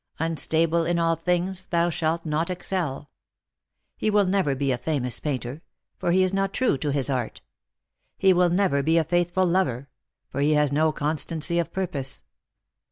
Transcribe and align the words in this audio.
'Unstable 0.19 0.83
in 0.83 0.97
all 0.97 1.15
things, 1.15 1.67
thou 1.67 1.91
shalt 1.91 2.25
not 2.25 2.49
excel.' 2.49 3.11
He 3.95 4.09
will 4.09 4.25
never 4.25 4.55
be 4.55 4.71
a 4.71 4.77
famous 4.79 5.19
painter, 5.19 5.61
for 5.99 6.09
he 6.11 6.23
is 6.23 6.33
not 6.33 6.53
true 6.55 6.75
to 6.79 6.91
his 6.91 7.07
art. 7.07 7.43
He 8.17 8.33
will 8.33 8.49
never 8.49 8.81
be 8.81 8.97
a 8.97 9.03
faithful 9.03 9.45
lover, 9.45 9.89
for 10.27 10.41
he 10.41 10.55
has 10.55 10.71
no 10.71 10.91
constancy 10.91 11.59
of 11.59 11.71
purpose. 11.71 12.23